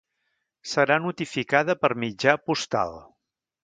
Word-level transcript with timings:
Serà 0.71 0.97
notificada 1.03 1.79
per 1.85 1.93
mitjà 2.07 2.37
postal. 2.49 3.01